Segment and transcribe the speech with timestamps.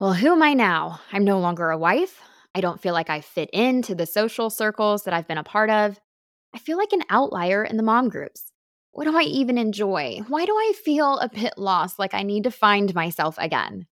[0.00, 1.00] Well, who am I now?
[1.12, 2.20] I'm no longer a wife.
[2.54, 5.70] I don't feel like I fit into the social circles that I've been a part
[5.70, 5.98] of.
[6.54, 8.52] I feel like an outlier in the mom groups.
[8.92, 10.20] What do I even enjoy?
[10.28, 13.86] Why do I feel a bit lost, like I need to find myself again?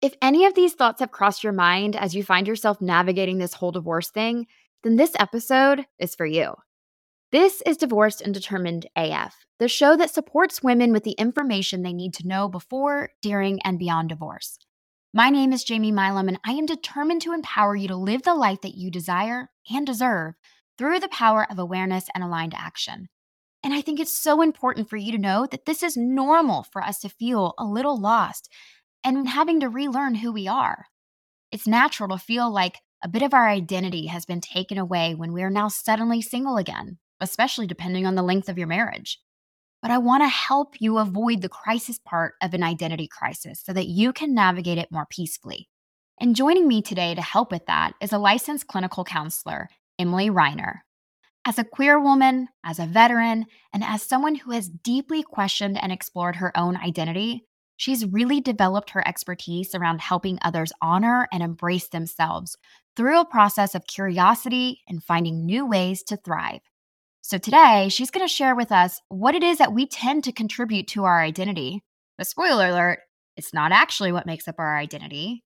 [0.00, 3.54] If any of these thoughts have crossed your mind as you find yourself navigating this
[3.54, 4.46] whole divorce thing,
[4.84, 6.54] then this episode is for you.
[7.32, 11.92] This is Divorced and Determined AF, the show that supports women with the information they
[11.92, 14.58] need to know before, during, and beyond divorce.
[15.16, 18.34] My name is Jamie Milam, and I am determined to empower you to live the
[18.34, 20.34] life that you desire and deserve
[20.76, 23.08] through the power of awareness and aligned action.
[23.64, 26.82] And I think it's so important for you to know that this is normal for
[26.84, 28.52] us to feel a little lost
[29.02, 30.84] and having to relearn who we are.
[31.50, 35.32] It's natural to feel like a bit of our identity has been taken away when
[35.32, 39.18] we are now suddenly single again, especially depending on the length of your marriage
[39.82, 43.72] but I want to help you avoid the crisis part of an identity crisis so
[43.72, 45.68] that you can navigate it more peacefully.
[46.20, 50.78] And joining me today to help with that is a licensed clinical counselor, Emily Reiner.
[51.44, 55.92] As a queer woman, as a veteran, and as someone who has deeply questioned and
[55.92, 57.44] explored her own identity,
[57.76, 62.56] she's really developed her expertise around helping others honor and embrace themselves
[62.96, 66.62] through a process of curiosity and finding new ways to thrive.
[67.28, 70.32] So today, she's going to share with us what it is that we tend to
[70.32, 71.82] contribute to our identity.
[72.16, 73.00] But spoiler alert,
[73.36, 75.42] it's not actually what makes up our identity.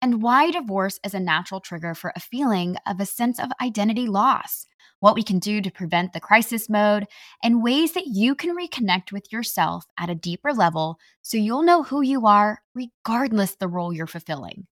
[0.00, 4.06] And why divorce is a natural trigger for a feeling of a sense of identity
[4.06, 4.64] loss,
[5.00, 7.04] what we can do to prevent the crisis mode,
[7.42, 11.82] and ways that you can reconnect with yourself at a deeper level so you'll know
[11.82, 14.66] who you are regardless the role you're fulfilling.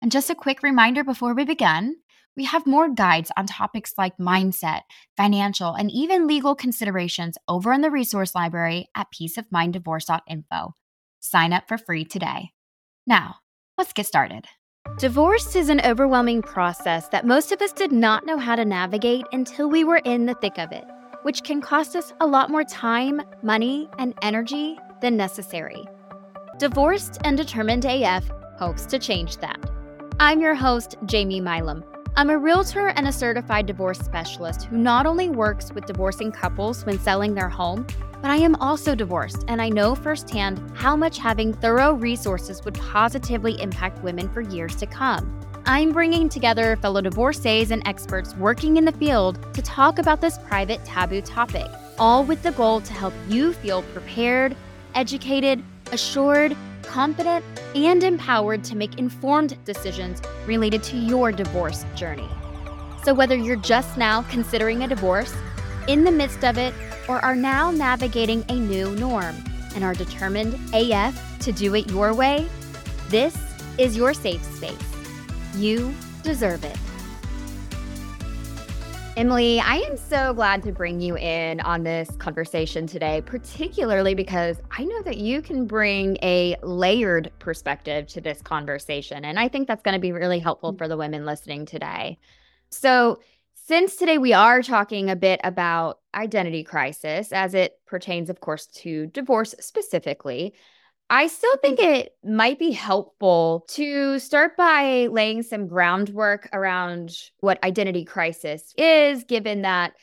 [0.00, 1.96] And just a quick reminder before we begin
[2.36, 4.82] we have more guides on topics like mindset,
[5.16, 10.74] financial, and even legal considerations over in the resource library at peaceofminddivorce.info.
[11.20, 12.50] Sign up for free today.
[13.06, 13.36] Now,
[13.76, 14.46] let's get started.
[14.98, 19.26] Divorce is an overwhelming process that most of us did not know how to navigate
[19.32, 20.84] until we were in the thick of it,
[21.22, 25.84] which can cost us a lot more time, money, and energy than necessary.
[26.58, 29.58] Divorced and Determined AF hopes to change that.
[30.18, 31.84] I'm your host, Jamie Milam
[32.16, 36.84] I'm a realtor and a certified divorce specialist who not only works with divorcing couples
[36.84, 37.86] when selling their home,
[38.20, 42.74] but I am also divorced and I know firsthand how much having thorough resources would
[42.74, 45.40] positively impact women for years to come.
[45.66, 50.36] I'm bringing together fellow divorcees and experts working in the field to talk about this
[50.36, 54.56] private taboo topic, all with the goal to help you feel prepared,
[54.94, 56.56] educated, assured,
[56.90, 62.28] confident, and empowered to make informed decisions related to your divorce journey.
[63.04, 65.34] So, whether you're just now considering a divorce,
[65.88, 66.74] in the midst of it,
[67.08, 69.36] or are now navigating a new norm
[69.74, 72.46] and are determined AF to do it your way,
[73.08, 73.36] this
[73.78, 74.76] is your safe space.
[75.56, 76.76] You deserve it.
[79.20, 84.56] Emily, I am so glad to bring you in on this conversation today, particularly because
[84.70, 89.26] I know that you can bring a layered perspective to this conversation.
[89.26, 92.18] And I think that's going to be really helpful for the women listening today.
[92.70, 93.20] So,
[93.52, 98.68] since today we are talking a bit about identity crisis as it pertains, of course,
[98.68, 100.54] to divorce specifically,
[101.12, 107.10] I still think it might be helpful to start by laying some groundwork around
[107.40, 109.94] what identity crisis is, given that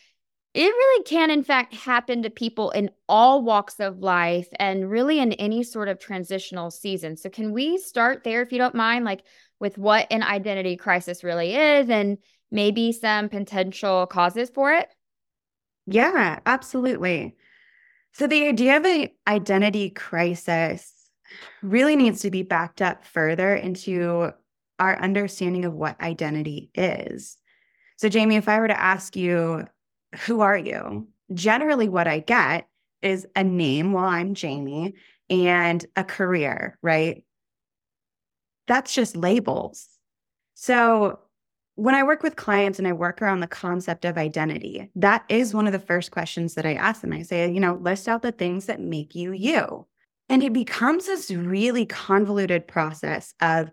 [0.54, 5.20] it really can, in fact, happen to people in all walks of life and really
[5.20, 7.16] in any sort of transitional season.
[7.16, 9.24] So, can we start there, if you don't mind, like
[9.62, 12.18] with what an identity crisis really is and
[12.52, 14.90] maybe some potential causes for it?
[15.86, 17.38] Yeah, absolutely.
[18.12, 20.97] So, the idea of an identity crisis
[21.62, 24.32] really needs to be backed up further into
[24.80, 27.38] our understanding of what identity is.
[27.98, 29.66] So, Jamie, if I were to ask you,
[30.26, 31.08] who are you?
[31.34, 32.68] Generally, what I get
[33.02, 34.94] is a name, well, I'm Jamie,
[35.30, 37.24] and a career, right?
[38.68, 39.88] That's just labels.
[40.54, 41.20] So,
[41.76, 45.54] when I work with clients and I work around the concept of identity, that is
[45.54, 47.14] one of the first questions that I ask them.
[47.14, 49.86] I say, you know, list out the things that make you you.
[50.30, 53.72] And it becomes this really convoluted process of,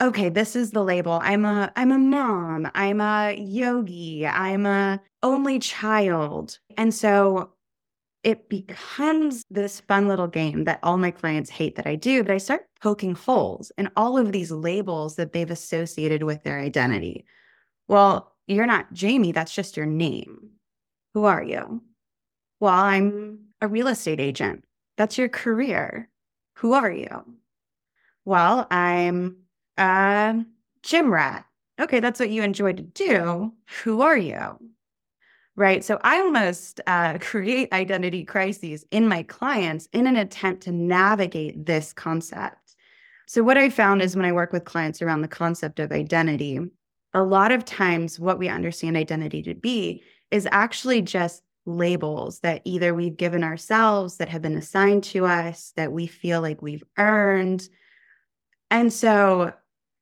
[0.00, 1.18] okay, this is the label.
[1.22, 6.58] I'm a I'm a mom, I'm a yogi, I'm a only child.
[6.76, 7.52] And so
[8.22, 12.32] it becomes this fun little game that all my clients hate that I do, but
[12.32, 17.24] I start poking holes in all of these labels that they've associated with their identity.
[17.88, 20.50] Well, you're not Jamie, that's just your name.
[21.14, 21.82] Who are you?
[22.60, 24.64] Well, I'm a real estate agent.
[25.00, 26.10] That's your career.
[26.56, 27.24] Who are you?
[28.26, 29.38] Well, I'm
[29.78, 30.48] Um,
[30.82, 31.46] gym rat.
[31.80, 33.54] Okay, that's what you enjoy to do.
[33.82, 34.58] Who are you?
[35.56, 35.82] Right.
[35.82, 41.64] So I almost uh, create identity crises in my clients in an attempt to navigate
[41.64, 42.76] this concept.
[43.26, 46.60] So, what I found is when I work with clients around the concept of identity,
[47.14, 51.42] a lot of times what we understand identity to be is actually just
[51.76, 56.40] labels that either we've given ourselves, that have been assigned to us, that we feel
[56.40, 57.68] like we've earned.
[58.70, 59.52] And so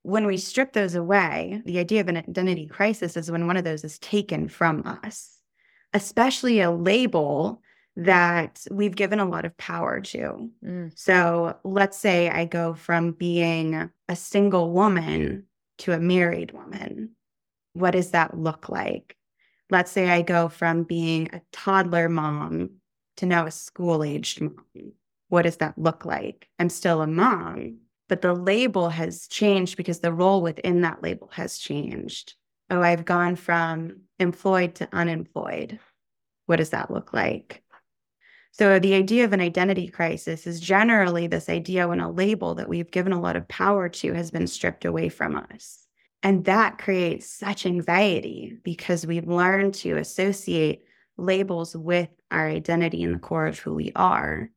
[0.03, 3.65] when we strip those away, the idea of an identity crisis is when one of
[3.65, 5.39] those is taken from us,
[5.93, 7.61] especially a label
[7.97, 10.49] that we've given a lot of power to.
[10.65, 10.93] Mm.
[10.97, 15.45] So let's say I go from being a single woman
[15.79, 17.11] to a married woman.
[17.73, 19.18] What does that look like?
[19.71, 22.71] Let's say I go from being a toddler mom
[23.19, 24.93] to now a school aged mom.
[25.29, 26.49] What does that look like?
[26.59, 27.79] I'm still a mom,
[28.09, 32.35] but the label has changed because the role within that label has changed.
[32.71, 35.79] Oh, I've gone from employed to unemployed.
[36.47, 37.63] What does that look like?
[38.53, 42.69] So, the idea of an identity crisis is generally this idea when a label that
[42.69, 45.88] we've given a lot of power to has been stripped away from us.
[46.23, 50.85] And that creates such anxiety because we've learned to associate
[51.17, 54.51] labels with our identity and the core of who we are.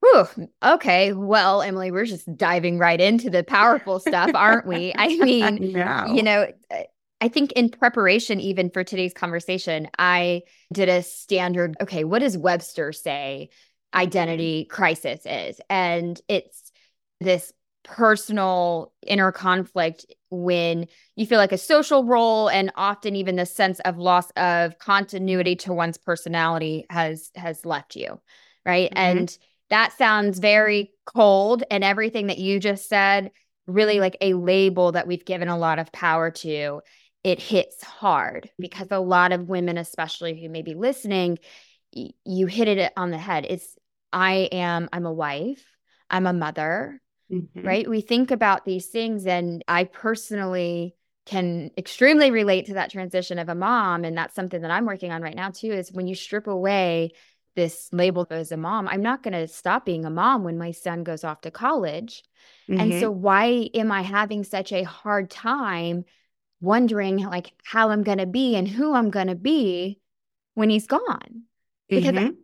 [0.00, 0.26] Whew.
[0.64, 1.12] Okay.
[1.12, 4.92] Well, Emily, we're just diving right into the powerful stuff, aren't we?
[4.98, 6.48] I mean, you know,
[7.20, 10.42] I think in preparation, even for today's conversation, I
[10.72, 11.76] did a standard.
[11.80, 13.50] Okay, what does Webster say
[13.94, 15.60] identity crisis is?
[15.70, 16.72] And it's
[17.20, 17.52] this
[17.84, 23.80] personal inner conflict when you feel like a social role and often even the sense
[23.80, 28.20] of loss of continuity to one's personality has has left you
[28.64, 28.90] right?
[28.90, 29.18] Mm-hmm.
[29.18, 29.38] and
[29.70, 33.30] that sounds very cold and everything that you just said
[33.66, 36.80] really like a label that we've given a lot of power to
[37.24, 41.38] it hits hard because a lot of women especially who may be listening
[41.92, 43.46] you hit it on the head.
[43.48, 43.76] It's
[44.12, 45.64] i am i'm a wife.
[46.10, 47.00] I'm a mother
[47.32, 47.66] mm-hmm.
[47.66, 47.88] right?
[47.88, 50.94] We think about these things, and I personally
[51.24, 54.04] can extremely relate to that transition of a mom.
[54.04, 57.12] And that's something that I'm working on right now, too, is when you strip away
[57.54, 60.72] this label as a mom, I'm not going to stop being a mom when my
[60.72, 62.22] son goes off to college.
[62.68, 62.80] Mm-hmm.
[62.80, 66.04] And so, why am I having such a hard time
[66.60, 70.00] wondering, like, how I'm going to be and who I'm going to be
[70.54, 71.42] when he's gone?
[71.88, 72.41] Because mm-hmm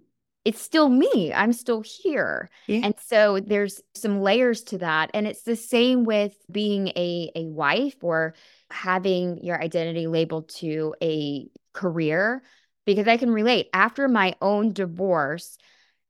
[0.49, 1.31] it's still me.
[1.31, 2.49] I'm still here.
[2.67, 2.81] Yeah.
[2.85, 5.11] And so there's some layers to that.
[5.13, 8.33] And it's the same with being a, a wife or
[8.71, 12.43] having your identity labeled to a career,
[12.87, 15.59] because I can relate after my own divorce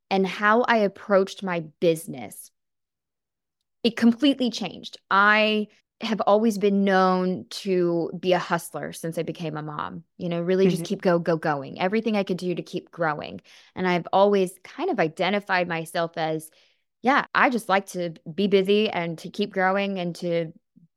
[0.08, 2.52] and how I approached my business.
[3.82, 4.99] It completely changed.
[5.11, 5.67] I
[6.00, 10.05] have always been known to be a hustler since I became a mom.
[10.17, 10.77] You know, really mm-hmm.
[10.77, 11.81] just keep go, go, going.
[11.81, 13.41] Everything I could do to keep growing.
[13.75, 16.50] And I've always kind of identified myself as,
[17.03, 20.53] yeah, I just like to be busy and to keep growing and to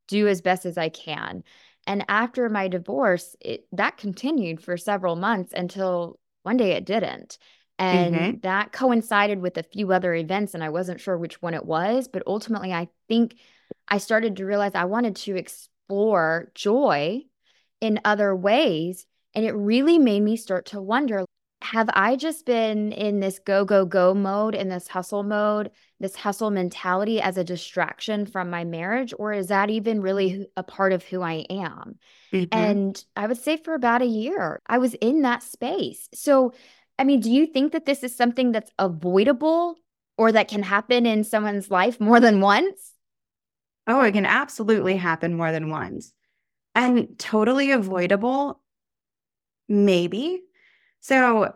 [0.08, 1.44] do as best as I can.
[1.88, 7.40] And after my divorce, it, that continued for several months until one day it didn't.
[7.80, 8.40] And mm-hmm.
[8.42, 12.08] that coincided with a few other events, and I wasn't sure which one it was.
[12.08, 13.36] But ultimately, I think
[13.92, 17.22] I started to realize I wanted to explore joy
[17.82, 19.06] in other ways.
[19.36, 21.26] And it really made me start to wonder
[21.62, 25.70] have I just been in this go, go, go mode, in this hustle mode,
[26.00, 29.14] this hustle mentality as a distraction from my marriage?
[29.18, 32.00] Or is that even really a part of who I am?
[32.34, 32.46] Mm-hmm.
[32.52, 36.10] And I would say for about a year, I was in that space.
[36.16, 36.54] So,
[36.98, 39.76] I mean, do you think that this is something that's avoidable
[40.18, 42.91] or that can happen in someone's life more than once?
[43.88, 46.14] Oh, it can absolutely happen more than once.
[46.76, 48.62] And totally avoidable,
[49.68, 50.42] maybe.
[51.00, 51.54] So,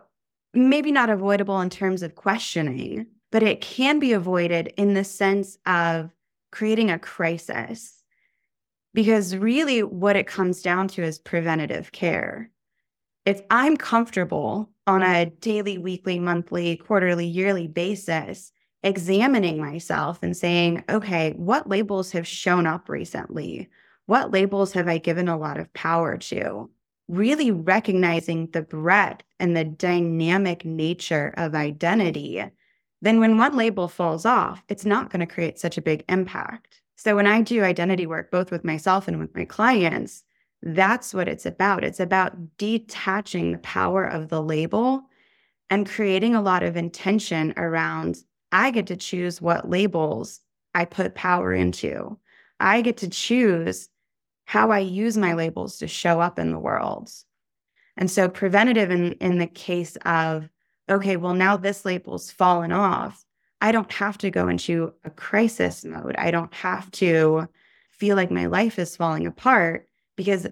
[0.54, 5.58] maybe not avoidable in terms of questioning, but it can be avoided in the sense
[5.66, 6.10] of
[6.50, 8.02] creating a crisis.
[8.94, 12.50] Because really, what it comes down to is preventative care.
[13.26, 18.52] If I'm comfortable on a daily, weekly, monthly, quarterly, yearly basis
[18.86, 23.68] examining myself and saying, okay, what labels have shown up recently?
[24.06, 26.70] What labels have I given a lot of power to?
[27.08, 32.44] Really recognizing the breadth and the dynamic nature of identity.
[33.02, 36.80] Then, when one label falls off, it's not going to create such a big impact.
[36.94, 40.22] So, when I do identity work, both with myself and with my clients,
[40.62, 41.82] that's what it's about.
[41.82, 45.02] It's about detaching the power of the label
[45.70, 48.18] and creating a lot of intention around
[48.56, 50.40] I get to choose what labels
[50.74, 52.18] I put power into.
[52.58, 53.90] I get to choose
[54.46, 57.10] how I use my labels to show up in the world.
[57.98, 60.48] And so preventative in, in the case of,
[60.88, 63.26] okay, well, now this label's fallen off.
[63.60, 66.14] I don't have to go into a crisis mode.
[66.16, 67.48] I don't have to
[67.90, 69.86] feel like my life is falling apart
[70.16, 70.46] because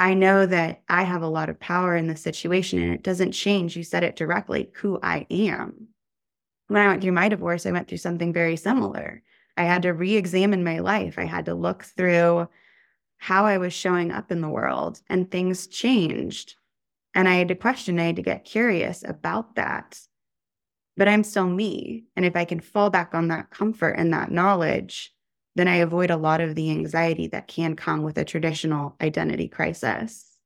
[0.00, 3.32] I know that I have a lot of power in the situation and it doesn't
[3.32, 3.76] change.
[3.76, 5.90] You said it directly who I am.
[6.68, 9.22] When I went through my divorce, I went through something very similar.
[9.56, 11.18] I had to re examine my life.
[11.18, 12.48] I had to look through
[13.18, 16.56] how I was showing up in the world, and things changed.
[17.14, 19.98] And I had to question, I had to get curious about that.
[20.98, 22.04] But I'm still me.
[22.14, 25.14] And if I can fall back on that comfort and that knowledge,
[25.54, 29.48] then I avoid a lot of the anxiety that can come with a traditional identity
[29.48, 30.36] crisis.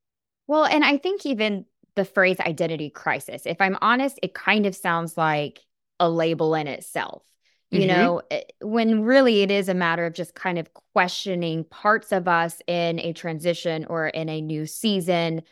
[0.46, 1.64] Well, and I think even
[1.96, 5.60] the phrase identity crisis, if I'm honest, it kind of sounds like
[6.00, 7.22] a label in itself
[7.70, 7.88] you mm-hmm.
[7.88, 12.26] know eh, when really it is a matter of just kind of questioning parts of
[12.26, 15.42] us in a transition or in a new season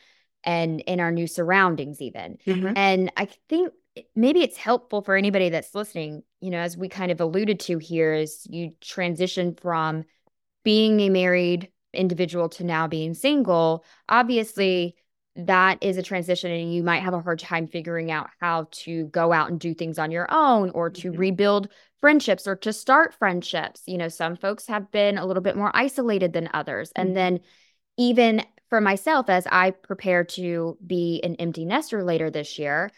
[0.45, 2.73] and in our new surroundings even mm-hmm.
[2.77, 3.73] and i think
[4.15, 7.79] maybe it's helpful for anybody that's listening you know as we kind of alluded to
[7.79, 10.05] here is you transition from
[10.65, 14.95] being a married individual to now being single obviously
[15.39, 19.05] that is a transition and you might have a hard time figuring out how to
[19.07, 21.21] go out and do things on your own or to mm-hmm.
[21.21, 21.69] rebuild
[22.01, 23.83] friendships or to start friendships.
[23.87, 26.91] You know, some folks have been a little bit more isolated than others.
[26.91, 27.07] Mm-hmm.
[27.07, 27.41] And then
[27.97, 32.91] even for myself as I prepare to be an empty nester later this year,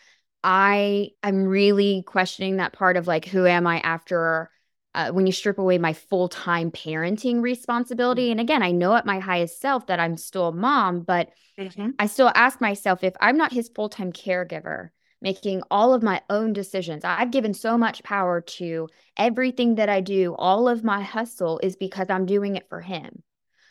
[0.42, 4.50] I I'm really questioning that part of like who am I after
[4.94, 8.32] uh, when you strip away my full-time parenting responsibility mm-hmm.
[8.32, 11.90] and again i know at my highest self that i'm still a mom but mm-hmm.
[11.98, 14.90] i still ask myself if i'm not his full-time caregiver
[15.22, 20.00] making all of my own decisions i've given so much power to everything that i
[20.00, 23.22] do all of my hustle is because i'm doing it for him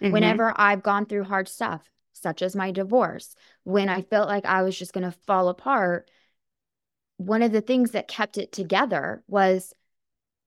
[0.01, 0.11] mm-hmm.
[0.11, 1.81] whenever i've gone through hard stuff
[2.13, 6.09] such as my divorce when i felt like i was just going to fall apart
[7.17, 9.73] one of the things that kept it together was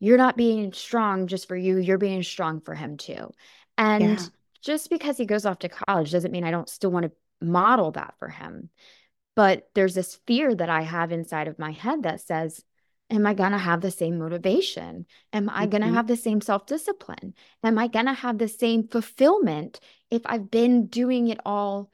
[0.02, 3.30] you're not being strong just for you, you're being strong for him too.
[3.78, 4.26] And yeah.
[4.60, 7.92] just because he goes off to college doesn't mean I don't still want to model
[7.92, 8.68] that for him.
[9.36, 12.64] But there's this fear that I have inside of my head that says,
[13.10, 15.06] Am I going to have the same motivation?
[15.32, 15.70] Am I mm-hmm.
[15.70, 17.34] going to have the same self discipline?
[17.62, 19.78] Am I going to have the same fulfillment
[20.10, 21.90] if I've been doing it all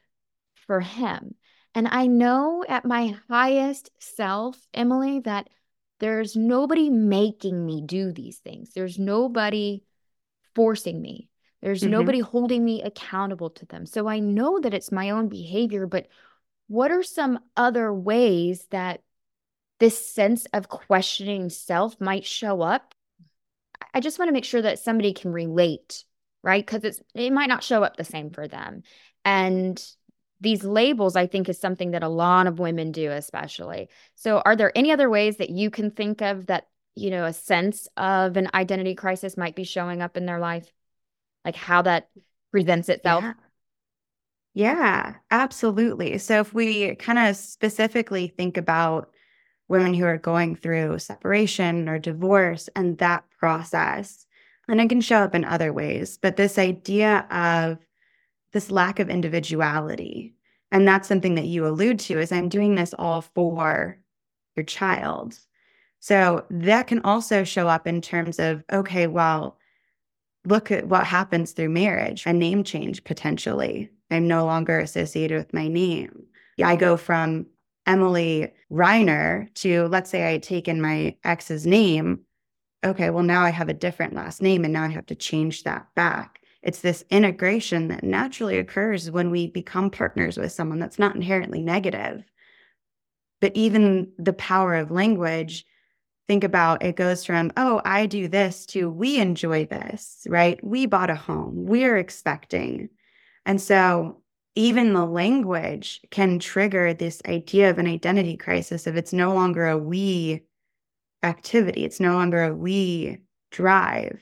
[0.67, 1.35] for him?
[1.75, 5.51] And I know at my highest self, Emily, that
[6.01, 8.71] there's nobody making me do these things.
[8.75, 9.83] There's nobody
[10.55, 11.29] forcing me.
[11.63, 11.91] There's mm-hmm.
[11.91, 13.87] nobody holding me accountable to them.
[13.87, 16.07] So I know that it's my own behavior, but
[16.69, 19.01] what are some other ways that
[19.81, 22.95] this sense of questioning self might show up?
[23.95, 26.05] I just want to make sure that somebody can relate,
[26.43, 26.65] right?
[26.65, 28.83] Because it's it might not show up the same for them.
[29.25, 29.83] And
[30.41, 34.57] these labels i think is something that a lot of women do especially so are
[34.57, 38.37] there any other ways that you can think of that you know a sense of
[38.37, 40.73] an identity crisis might be showing up in their life
[41.45, 42.09] like how that
[42.51, 43.35] presents itself yeah.
[44.55, 46.19] Yeah, absolutely.
[46.19, 49.11] So if we kind of specifically think about
[49.69, 54.27] women who are going through separation or divorce and that process,
[54.67, 57.79] and it can show up in other ways, but this idea of
[58.53, 60.35] this lack of individuality.
[60.71, 63.99] And that's something that you allude to is I'm doing this all for
[64.57, 65.39] your child.
[66.01, 69.59] So that can also show up in terms of, okay, well,
[70.45, 73.91] look at what happens through marriage, a name change potentially.
[74.11, 76.25] I'm no longer associated with my name.
[76.63, 77.47] I go from
[77.87, 82.21] Emily Reiner to, let's say I take in my ex's name.
[82.85, 85.65] Okay, well, now I have a different last name and now I have to change
[85.65, 86.41] that back.
[86.69, 91.63] It's this integration that naturally occurs when we become partners with someone that's not inherently
[91.63, 92.23] negative.
[93.41, 95.65] But even the power of language,
[96.27, 100.63] think about it goes from, oh, I do this to we enjoy this, right?
[100.63, 102.91] We bought a home, we're expecting.
[103.47, 104.21] And so
[104.55, 109.67] even the language can trigger this idea of an identity crisis if it's no longer
[109.69, 110.43] a we
[111.23, 114.21] activity, it's no longer a we drive.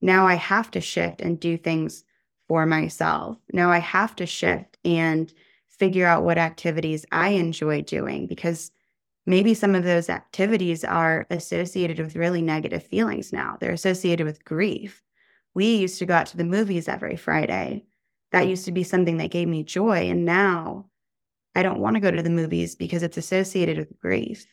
[0.00, 2.04] Now I have to shift and do things
[2.48, 3.38] for myself.
[3.52, 5.32] Now I have to shift and
[5.68, 8.70] figure out what activities I enjoy doing because
[9.26, 13.56] maybe some of those activities are associated with really negative feelings now.
[13.60, 15.02] They're associated with grief.
[15.54, 17.84] We used to go out to the movies every Friday.
[18.32, 20.08] That used to be something that gave me joy.
[20.08, 20.86] And now
[21.54, 24.46] I don't want to go to the movies because it's associated with grief.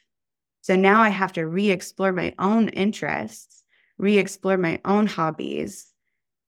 [0.62, 3.63] So now I have to re explore my own interests
[4.04, 5.92] re explore my own hobbies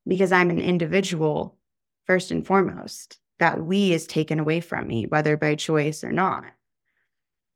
[0.05, 1.57] because I'm an individual
[2.05, 3.17] first and foremost.
[3.39, 6.45] That we is taken away from me, whether by choice or not.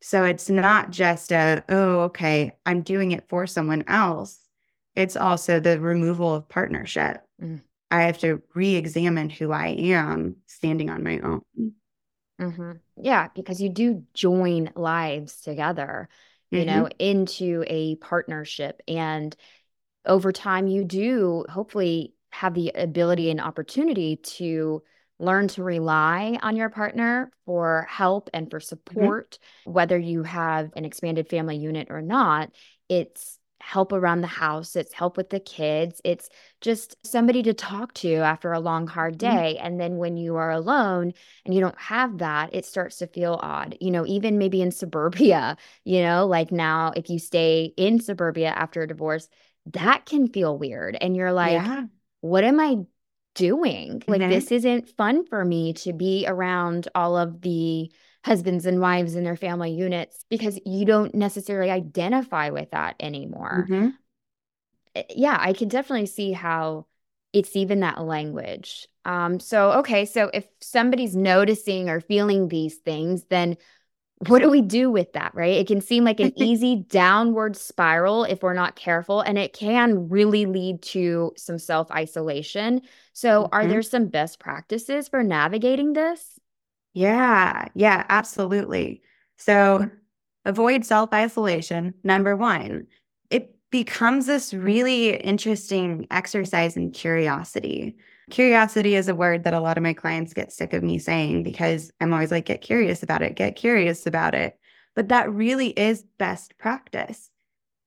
[0.01, 4.39] So it's not just a, oh, okay, I'm doing it for someone else.
[4.96, 7.22] It's also the removal of partnership.
[7.41, 7.62] Mm.
[7.91, 11.41] I have to re examine who I am standing on my own.
[12.41, 12.72] Mm-hmm.
[12.98, 16.10] Yeah, because you do join lives together,
[16.51, 16.68] you mm-hmm.
[16.70, 18.82] know, into a partnership.
[18.88, 19.36] And
[20.06, 24.82] over time, you do hopefully have the ability and opportunity to
[25.20, 28.68] learn to rely on your partner for help and for mm-hmm.
[28.68, 29.74] support, mm-hmm.
[29.74, 32.51] whether you have an expanded family unit or not.
[32.88, 36.29] It's help around the house, it's help with the kids, it's
[36.62, 39.36] just somebody to talk to after a long, hard mm-hmm.
[39.36, 39.56] day.
[39.58, 39.65] Mm-hmm.
[39.65, 41.13] And then when you are alone
[41.46, 43.77] and you don't have that, it starts to feel odd.
[43.82, 48.50] You know, even maybe in suburbia, you know, like now, if you stay in suburbia
[48.50, 49.27] after a divorce,
[49.73, 50.97] that can feel weird.
[50.99, 51.83] And you're like, yeah.
[52.21, 52.77] what am I
[53.35, 54.03] doing?
[54.07, 54.29] Like, mm-hmm.
[54.29, 57.91] this isn't fun for me to be around all of the
[58.25, 63.65] husbands and wives in their family units because you don't necessarily identify with that anymore.
[63.69, 63.89] Mm-hmm.
[64.95, 66.85] Eh, yeah, I can definitely see how
[67.31, 68.88] it's even that language.
[69.05, 73.57] Um, so, okay, so if somebody's noticing or feeling these things, then
[74.27, 75.53] what do we do with that, right?
[75.53, 80.09] It can seem like an easy downward spiral if we're not careful, and it can
[80.09, 82.81] really lead to some self isolation.
[83.13, 83.53] So, mm-hmm.
[83.53, 86.39] are there some best practices for navigating this?
[86.93, 89.01] Yeah, yeah, absolutely.
[89.38, 89.89] So
[90.45, 91.93] avoid self isolation.
[92.03, 92.88] Number one,
[93.29, 97.95] it becomes this really interesting exercise in curiosity.
[98.29, 101.43] Curiosity is a word that a lot of my clients get sick of me saying
[101.43, 104.57] because I'm always like, get curious about it, get curious about it.
[104.95, 107.29] But that really is best practice.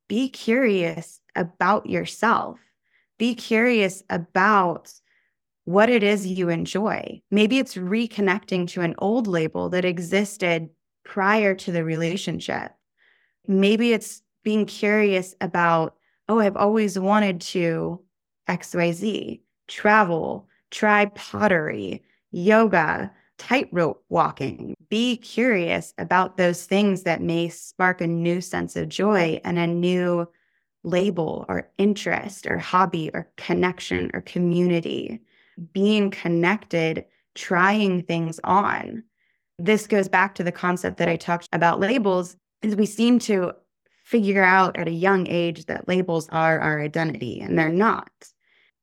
[0.08, 2.58] Be curious about yourself,
[3.18, 4.92] be curious about
[5.64, 7.22] what it is you enjoy.
[7.30, 10.70] Maybe it's reconnecting to an old label that existed
[11.05, 12.72] prior to the relationship.
[13.46, 15.94] Maybe it's being curious about,
[16.28, 18.00] oh, I've always wanted to
[18.48, 19.40] XYZ,
[19.72, 24.74] travel, try pottery, yoga, tightrope walking.
[24.88, 29.66] Be curious about those things that may spark a new sense of joy and a
[29.66, 30.28] new
[30.85, 35.20] label or interest or hobby or connection or community
[35.72, 37.04] being connected,
[37.35, 39.02] trying things on.
[39.58, 43.52] This goes back to the concept that I talked about labels, is we seem to
[44.04, 48.11] figure out at a young age that labels are our identity, and they're not.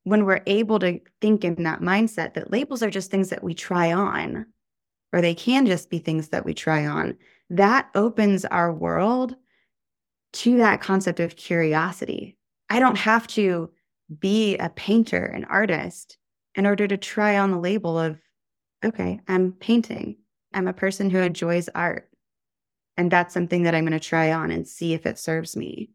[0.03, 3.53] When we're able to think in that mindset that labels are just things that we
[3.53, 4.45] try on,
[5.11, 7.17] or they can just be things that we try on,
[7.49, 9.35] that opens our world
[10.31, 12.37] to that concept of curiosity.
[12.69, 13.71] I don't have to
[14.19, 16.17] be a painter, an artist,
[16.55, 18.19] in order to try on the label of,
[18.83, 20.17] okay, I'm painting.
[20.53, 22.09] I'm a person who enjoys art.
[22.97, 25.91] And that's something that I'm going to try on and see if it serves me.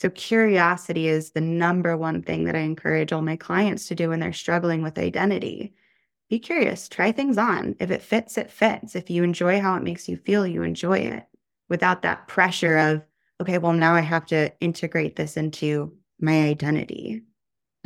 [0.00, 4.08] So, curiosity is the number one thing that I encourage all my clients to do
[4.08, 5.74] when they're struggling with identity.
[6.30, 7.76] Be curious, try things on.
[7.78, 8.96] If it fits, it fits.
[8.96, 11.26] If you enjoy how it makes you feel, you enjoy it
[11.68, 13.02] without that pressure of,
[13.42, 17.20] okay, well, now I have to integrate this into my identity.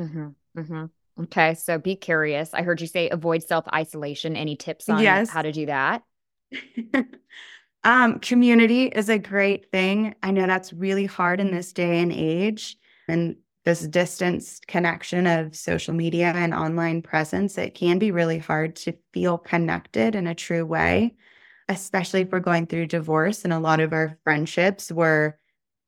[0.00, 1.22] Mm-hmm, mm-hmm.
[1.24, 2.54] Okay, so be curious.
[2.54, 4.36] I heard you say avoid self isolation.
[4.36, 5.30] Any tips on yes.
[5.30, 6.04] how to do that?
[7.84, 10.14] um, community is a great thing.
[10.22, 12.76] I know that's really hard in this day and age,
[13.08, 17.56] and this distance connection of social media and online presence.
[17.56, 21.14] It can be really hard to feel connected in a true way,
[21.68, 23.44] especially if we're going through divorce.
[23.44, 25.38] And a lot of our friendships were,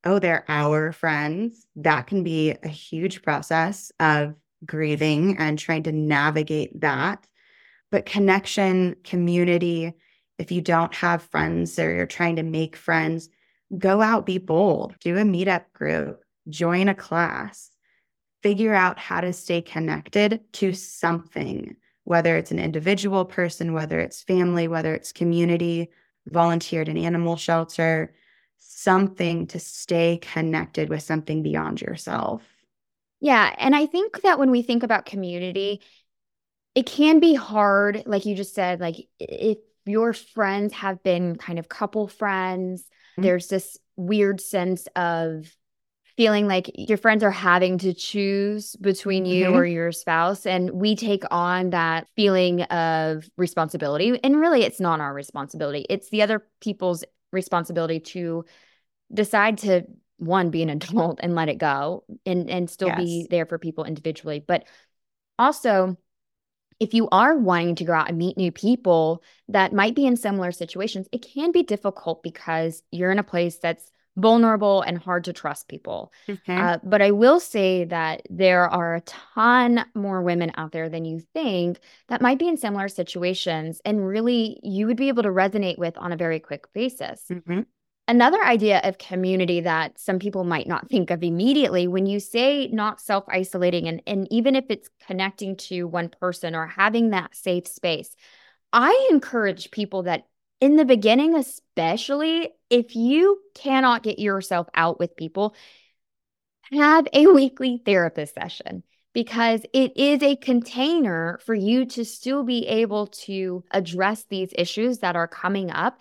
[0.05, 1.67] oh, they're our friends.
[1.77, 7.27] That can be a huge process of grieving and trying to navigate that.
[7.91, 9.93] But connection, community,
[10.39, 13.29] if you don't have friends or you're trying to make friends,
[13.77, 17.71] go out, be bold, do a meetup group, join a class,
[18.43, 24.23] figure out how to stay connected to something, whether it's an individual person, whether it's
[24.23, 25.89] family, whether it's community,
[26.27, 28.15] volunteered at an animal shelter,
[28.59, 32.43] something to stay connected with something beyond yourself.
[33.21, 33.55] Yeah.
[33.59, 35.81] And I think that when we think about community,
[36.75, 41.59] it can be hard, like you just said, like if your friends have been kind
[41.59, 43.23] of couple friends, mm-hmm.
[43.23, 45.51] there's this weird sense of
[46.17, 49.57] feeling like your friends are having to choose between you mm-hmm.
[49.57, 55.01] or your spouse and we take on that feeling of responsibility and really it's not
[55.01, 58.47] our responsibility it's the other people's responsibility to
[59.13, 59.83] decide to
[60.17, 62.99] one be an adult and let it go and and still yes.
[62.99, 64.65] be there for people individually but
[65.39, 65.97] Also,
[66.79, 70.17] if you are wanting to go out and meet new people that might be in
[70.17, 75.25] similar situations, it can be difficult because you're in a place that's vulnerable and hard
[75.25, 76.11] to trust people.
[76.57, 81.05] Uh, but I will say that there are a ton more women out there than
[81.05, 85.29] you think that might be in similar situations and really you would be able to
[85.29, 87.23] resonate with on a very quick basis.
[87.31, 87.61] Mm-hmm.
[88.09, 92.69] Another idea of community that some people might not think of immediately when you say
[92.69, 97.35] not self isolating, and, and even if it's connecting to one person or having that
[97.35, 98.15] safe space,
[98.73, 100.29] I encourage people that
[100.61, 105.57] in the beginning, especially if you cannot get yourself out with people,
[106.73, 112.67] have a weekly therapist session because it is a container for you to still be
[112.67, 115.99] able to address these issues that are coming up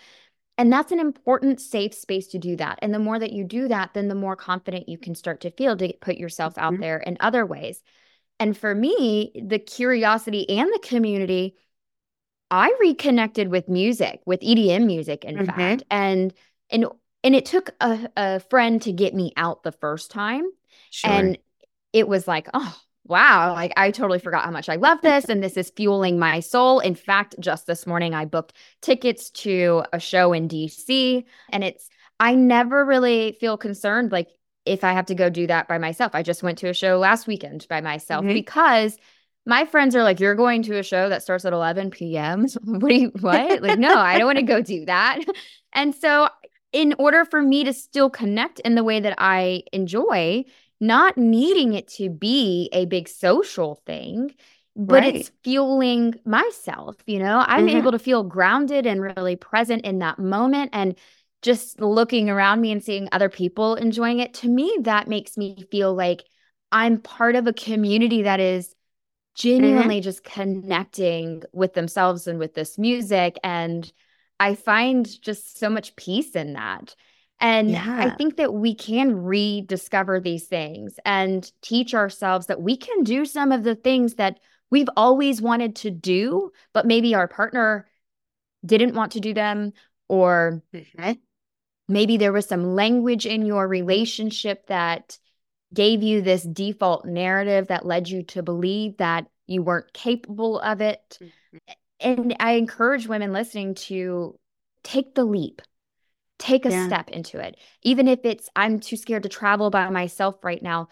[0.58, 2.80] and that's an important safe space to do that.
[2.82, 5.52] And the more that you do that, then the more confident you can start to
[5.52, 6.82] feel to put yourself out mm-hmm.
[6.82, 7.82] there in other ways.
[8.40, 11.56] And for me, the curiosity and the community,
[12.50, 15.46] I reconnected with music, with EDM music, in mm-hmm.
[15.46, 15.84] fact.
[15.90, 16.34] And
[16.70, 16.86] and
[17.24, 20.46] and it took a, a friend to get me out the first time.
[20.90, 21.12] Sure.
[21.12, 21.38] And
[21.92, 25.44] it was like, oh, wow, like I totally forgot how much I love this and
[25.44, 26.80] this is fueling my soul.
[26.80, 31.90] In fact, just this morning I booked tickets to a show in DC and it's
[32.20, 34.30] I never really feel concerned like
[34.66, 36.16] if I have to go do that by myself.
[36.16, 38.34] I just went to a show last weekend by myself mm-hmm.
[38.34, 38.98] because
[39.46, 42.48] my friends are like, You're going to a show that starts at 11 p.m.
[42.64, 43.62] what do you, what?
[43.62, 45.20] like, no, I don't want to go do that.
[45.78, 46.30] And so,
[46.72, 50.46] in order for me to still connect in the way that I enjoy,
[50.80, 54.32] not needing it to be a big social thing,
[54.76, 55.16] but right.
[55.16, 56.96] it's fueling myself.
[57.06, 57.78] You know, I'm mm-hmm.
[57.78, 60.72] able to feel grounded and really present in that moment.
[60.74, 60.98] And
[61.42, 65.66] just looking around me and seeing other people enjoying it, to me, that makes me
[65.72, 66.24] feel like
[66.72, 68.76] I'm part of a community that is
[69.36, 70.04] genuinely mm-hmm.
[70.04, 73.38] just connecting with themselves and with this music.
[73.44, 73.90] And
[74.40, 76.96] I find just so much peace in that.
[77.40, 77.98] And yeah.
[78.00, 83.26] I think that we can rediscover these things and teach ourselves that we can do
[83.26, 84.40] some of the things that
[84.72, 87.88] we've always wanted to do, but maybe our partner
[88.66, 89.74] didn't want to do them,
[90.08, 91.12] or mm-hmm.
[91.88, 95.20] maybe there was some language in your relationship that
[95.74, 100.82] gave you this default narrative that led you to believe that you weren't capable of
[100.82, 101.20] it.
[101.22, 101.58] Mm-hmm.
[102.00, 104.40] And I encourage women listening to
[104.84, 105.62] take the leap
[106.38, 106.88] Take a yeah.
[106.88, 107.58] step into it.
[107.82, 110.90] Even if it's, I'm too scared to travel by myself right now,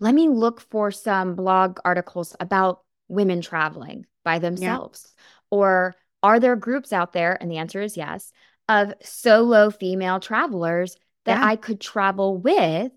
[0.00, 5.14] let me look for some blog articles about women traveling by themselves.
[5.16, 5.22] Yeah.
[5.50, 7.36] Or are there groups out there?
[7.40, 8.32] And the answer is yes,
[8.68, 11.46] of solo female travelers that yeah.
[11.46, 12.92] I could travel with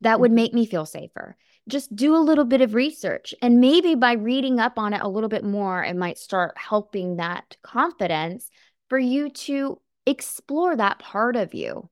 [0.00, 0.36] that would mm-hmm.
[0.36, 1.36] make me feel safer.
[1.68, 3.34] Just do a little bit of research.
[3.40, 7.16] And maybe by reading up on it a little bit more, it might start helping
[7.16, 8.50] that confidence
[8.90, 11.88] for you to explore that part of you.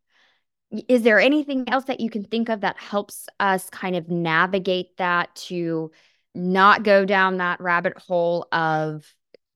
[0.88, 4.96] Is there anything else that you can think of that helps us kind of navigate
[4.96, 5.90] that to
[6.34, 9.06] not go down that rabbit hole of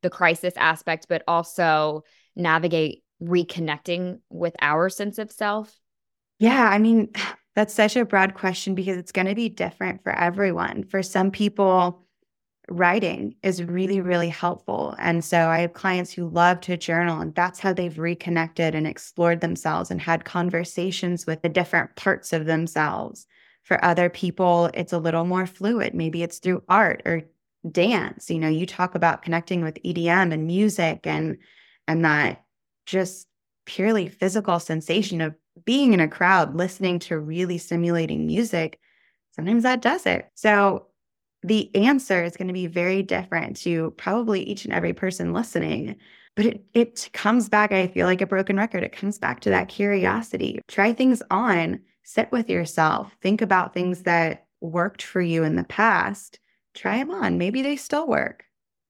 [0.03, 5.75] the crisis aspect, but also navigate reconnecting with our sense of self?
[6.39, 7.11] Yeah, I mean,
[7.55, 10.85] that's such a broad question because it's going to be different for everyone.
[10.85, 12.06] For some people,
[12.69, 14.95] writing is really, really helpful.
[14.99, 18.87] And so I have clients who love to journal, and that's how they've reconnected and
[18.87, 23.27] explored themselves and had conversations with the different parts of themselves.
[23.63, 25.95] For other people, it's a little more fluid.
[25.95, 27.23] Maybe it's through art or
[27.71, 28.31] dance.
[28.31, 31.39] You know, you talk about connecting with EDM and music and
[31.89, 32.45] and that
[32.85, 33.27] just
[33.65, 38.79] purely physical sensation of being in a crowd, listening to really stimulating music.
[39.33, 40.31] Sometimes that does it.
[40.35, 40.87] So
[41.47, 45.97] the answer is going to be very different to probably each and every person listening.
[46.35, 48.83] But it, it comes back, I feel like a broken record.
[48.83, 50.61] It comes back to that curiosity.
[50.67, 55.65] Try things on, sit with yourself, think about things that worked for you in the
[55.65, 56.41] past.
[56.75, 57.39] Try them on.
[57.39, 58.45] Maybe they still work.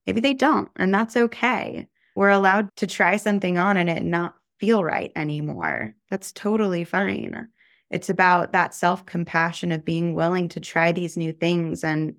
[0.07, 0.69] Maybe they don't.
[0.77, 1.87] And that's okay.
[2.15, 5.93] We're allowed to try something on and it not feel right anymore.
[6.09, 7.49] That's totally fine.
[7.91, 12.15] It's about that self compassion of being willing to try these new things and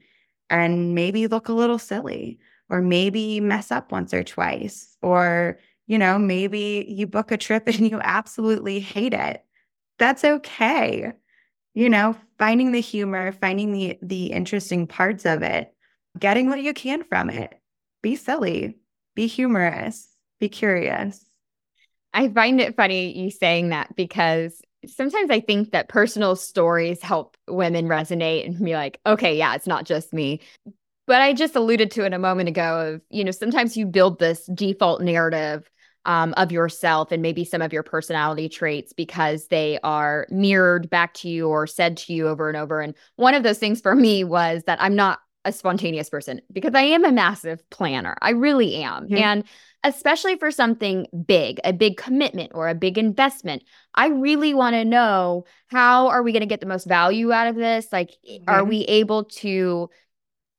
[0.50, 5.98] and maybe look a little silly or maybe mess up once or twice or you
[5.98, 9.44] know maybe you book a trip and you absolutely hate it.
[9.98, 11.12] That's okay.
[11.74, 15.72] You know finding the humor finding the the interesting parts of it
[16.18, 17.61] getting what you can from it.
[18.02, 18.78] Be silly.
[19.14, 20.08] Be humorous.
[20.40, 21.24] Be curious.
[22.12, 27.36] I find it funny you saying that because sometimes I think that personal stories help
[27.48, 30.40] women resonate and be like, okay, yeah, it's not just me.
[31.06, 34.18] But I just alluded to it a moment ago of, you know, sometimes you build
[34.18, 35.68] this default narrative
[36.04, 41.14] um, of yourself and maybe some of your personality traits because they are mirrored back
[41.14, 42.80] to you or said to you over and over.
[42.80, 46.74] And one of those things for me was that I'm not a spontaneous person because
[46.74, 48.16] I am a massive planner.
[48.20, 49.05] I really am.
[49.05, 49.16] Mm-hmm.
[49.16, 49.44] And
[49.85, 53.62] especially for something big, a big commitment or a big investment,
[53.94, 57.46] I really want to know how are we going to get the most value out
[57.46, 57.88] of this?
[57.92, 58.44] Like, mm-hmm.
[58.48, 59.88] are we able to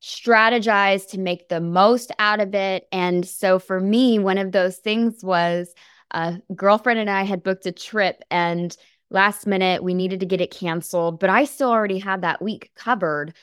[0.02, 2.88] strategize to make the most out of it?
[2.92, 5.74] And so for me, one of those things was
[6.12, 8.76] a girlfriend and I had booked a trip and
[9.12, 12.72] last minute we needed to get it canceled, but I still already had that week
[12.76, 13.34] covered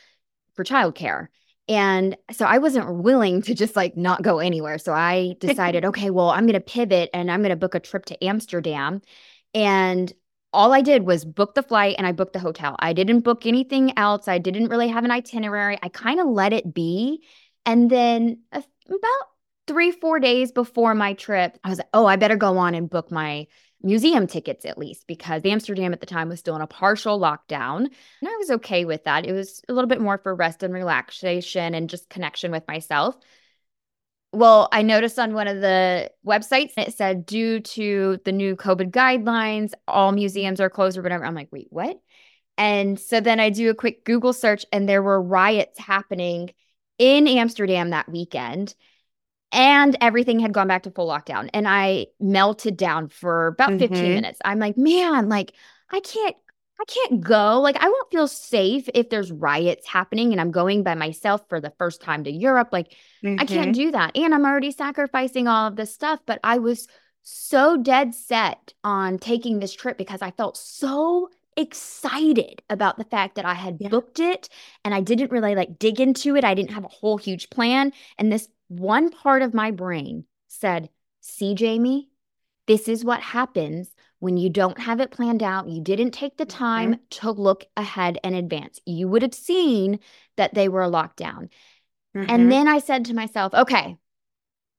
[0.56, 1.28] for childcare.
[1.68, 4.78] And so I wasn't willing to just like not go anywhere.
[4.78, 7.80] So I decided, okay, well, I'm going to pivot and I'm going to book a
[7.80, 9.02] trip to Amsterdam.
[9.54, 10.12] And
[10.52, 12.76] all I did was book the flight and I booked the hotel.
[12.78, 14.28] I didn't book anything else.
[14.28, 15.78] I didn't really have an itinerary.
[15.82, 17.22] I kind of let it be.
[17.66, 19.28] And then about
[19.66, 22.88] three, four days before my trip, I was like, oh, I better go on and
[22.88, 23.48] book my
[23.86, 27.78] museum tickets at least because Amsterdam at the time was still in a partial lockdown.
[27.78, 29.24] And I was okay with that.
[29.24, 33.16] It was a little bit more for rest and relaxation and just connection with myself.
[34.32, 38.90] Well, I noticed on one of the websites it said due to the new COVID
[38.90, 41.24] guidelines, all museums are closed or whatever.
[41.24, 41.98] I'm like, wait, what?
[42.58, 46.50] And so then I do a quick Google search and there were riots happening
[46.98, 48.74] in Amsterdam that weekend
[49.56, 53.94] and everything had gone back to full lockdown and i melted down for about mm-hmm.
[53.94, 55.52] 15 minutes i'm like man like
[55.90, 56.36] i can't
[56.78, 60.82] i can't go like i won't feel safe if there's riots happening and i'm going
[60.84, 63.40] by myself for the first time to europe like mm-hmm.
[63.40, 63.84] i can't mm-hmm.
[63.84, 66.86] do that and i'm already sacrificing all of this stuff but i was
[67.22, 73.34] so dead set on taking this trip because i felt so excited about the fact
[73.36, 73.88] that I had yeah.
[73.88, 74.48] booked it
[74.84, 76.44] and I didn't really like dig into it.
[76.44, 77.92] I didn't have a whole huge plan.
[78.18, 80.88] And this one part of my brain said,
[81.20, 82.08] See, Jamie,
[82.66, 85.68] this is what happens when you don't have it planned out.
[85.68, 87.02] You didn't take the time mm-hmm.
[87.10, 88.80] to look ahead and advance.
[88.86, 90.00] You would have seen
[90.36, 91.50] that they were locked down.
[92.16, 92.30] Mm-hmm.
[92.30, 93.98] And then I said to myself, okay,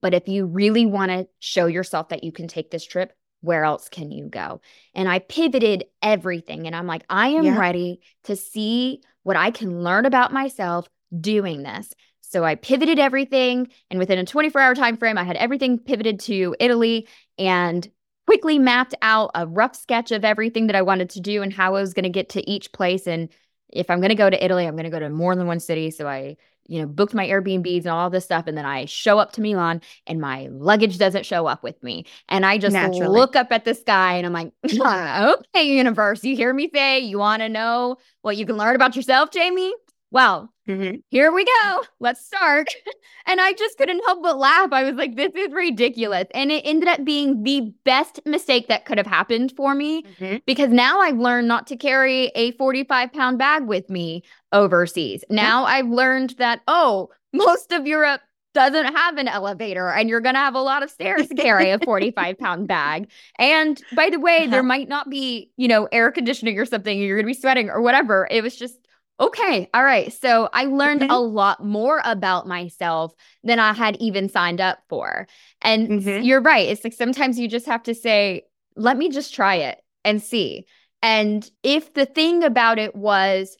[0.01, 3.63] but if you really want to show yourself that you can take this trip, where
[3.63, 4.61] else can you go?
[4.93, 6.65] And I pivoted everything.
[6.65, 7.59] And I'm like, I am yeah.
[7.59, 10.87] ready to see what I can learn about myself
[11.19, 11.93] doing this.
[12.29, 16.19] So I pivoted everything, and within a 24 hour time frame, I had everything pivoted
[16.21, 17.89] to Italy and
[18.27, 21.75] quickly mapped out a rough sketch of everything that I wanted to do and how
[21.75, 23.07] I was going to get to each place.
[23.07, 23.29] And
[23.69, 25.61] if I'm going to go to Italy, I'm going to go to more than one
[25.61, 25.91] city.
[25.91, 26.35] So I,
[26.67, 28.45] you know, booked my Airbnbs and all this stuff.
[28.45, 32.05] And then I show up to Milan and my luggage doesn't show up with me.
[32.27, 33.07] And I just Naturally.
[33.07, 37.19] look up at the sky and I'm like, okay, universe, you hear me say you
[37.19, 39.73] want to know what you can learn about yourself, Jamie?
[40.09, 40.97] Well, mm-hmm.
[41.09, 41.83] here we go.
[41.99, 42.67] Let's start.
[43.25, 44.71] and I just couldn't help but laugh.
[44.71, 46.25] I was like, this is ridiculous.
[46.33, 50.37] And it ended up being the best mistake that could have happened for me mm-hmm.
[50.45, 55.23] because now I've learned not to carry a 45 pound bag with me overseas.
[55.29, 55.73] Now yeah.
[55.73, 58.21] I've learned that, oh, most of Europe
[58.53, 61.69] doesn't have an elevator and you're going to have a lot of stairs to carry
[61.69, 63.09] a 45 pound bag.
[63.37, 64.67] And by the way, there uh-huh.
[64.67, 66.97] might not be, you know, air conditioning or something.
[66.97, 68.27] You're going to be sweating or whatever.
[68.31, 68.86] It was just
[69.19, 69.69] Okay.
[69.73, 70.13] All right.
[70.13, 71.11] So I learned mm-hmm.
[71.11, 75.27] a lot more about myself than I had even signed up for.
[75.61, 76.23] And mm-hmm.
[76.23, 76.69] you're right.
[76.69, 78.43] It's like sometimes you just have to say,
[78.75, 80.65] let me just try it and see.
[81.01, 83.57] And if the thing about it was,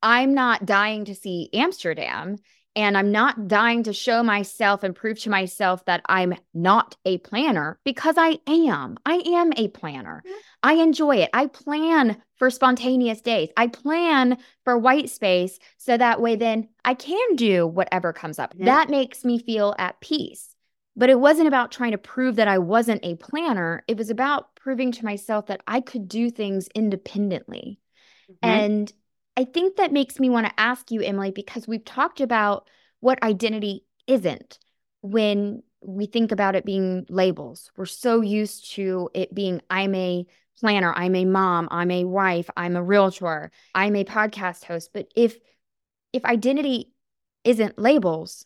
[0.00, 2.36] I'm not dying to see Amsterdam,
[2.78, 7.18] and I'm not dying to show myself and prove to myself that I'm not a
[7.18, 8.96] planner because I am.
[9.04, 10.22] I am a planner.
[10.24, 10.38] Mm-hmm.
[10.62, 11.30] I enjoy it.
[11.34, 13.48] I plan for spontaneous days.
[13.56, 18.54] I plan for white space so that way then I can do whatever comes up.
[18.56, 20.54] That makes me feel at peace.
[20.94, 23.82] But it wasn't about trying to prove that I wasn't a planner.
[23.88, 27.80] It was about proving to myself that I could do things independently.
[28.30, 28.48] Mm-hmm.
[28.48, 28.92] And
[29.38, 33.22] I think that makes me want to ask you, Emily, because we've talked about what
[33.22, 34.58] identity isn't
[35.00, 37.70] when we think about it being labels.
[37.76, 40.26] We're so used to it being, I'm a
[40.58, 44.90] planner, I'm a mom, I'm a wife, I'm a realtor, I'm a podcast host.
[44.92, 45.38] But if
[46.12, 46.90] if identity
[47.44, 48.44] isn't labels,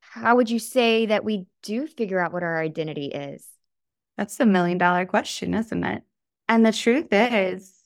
[0.00, 3.46] how would you say that we do figure out what our identity is?
[4.16, 6.04] That's the million dollar question, isn't it?
[6.48, 7.79] And the truth is,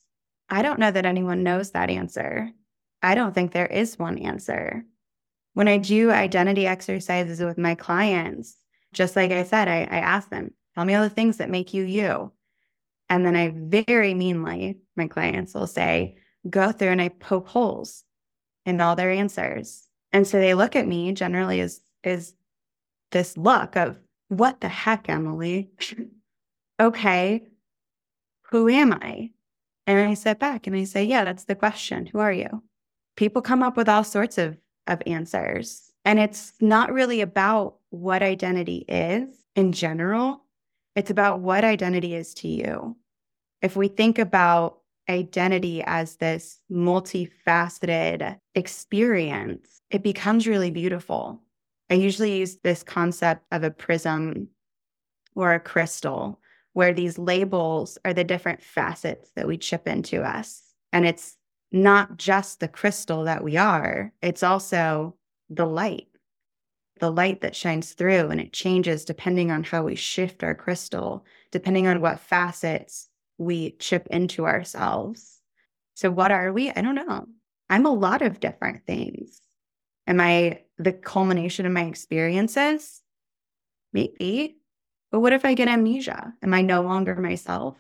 [0.49, 2.51] I don't know that anyone knows that answer.
[3.03, 4.85] I don't think there is one answer.
[5.55, 8.57] When I do identity exercises with my clients,
[8.93, 11.75] just like I said, I, I ask them, tell me all the things that make
[11.75, 12.33] you you.
[13.09, 16.17] And then I very meanly, my clients will say,
[16.49, 18.05] go through and I poke holes.
[18.67, 19.87] in all their answers.
[20.13, 22.35] And so they look at me generally as is
[23.11, 25.71] this look of what the heck, Emily?
[26.81, 27.47] okay,
[28.51, 29.31] who am I?
[29.87, 32.07] And I sit back and I say, yeah, that's the question.
[32.07, 32.63] Who are you?
[33.17, 35.93] People come up with all sorts of, of answers.
[36.05, 40.43] And it's not really about what identity is in general,
[40.97, 42.97] it's about what identity is to you.
[43.63, 51.41] If we think about identity as this multifaceted experience, it becomes really beautiful.
[51.91, 54.49] I usually use this concept of a prism
[55.35, 56.41] or a crystal,
[56.75, 60.63] where these labels are the different facets that we chip into us.
[60.93, 61.37] And it's
[61.73, 65.17] not just the crystal that we are, it's also
[65.49, 66.09] the light,
[67.01, 71.25] the light that shines through, and it changes depending on how we shift our crystal,
[71.51, 73.09] depending on what facets
[73.39, 75.41] we chip into ourselves.
[75.95, 76.71] So, what are we?
[76.71, 77.27] I don't know.
[77.71, 79.41] I'm a lot of different things.
[80.07, 83.01] Am I the culmination of my experiences?
[83.93, 84.59] Maybe.
[85.15, 86.35] But what if I get amnesia?
[86.43, 87.77] Am I no longer myself?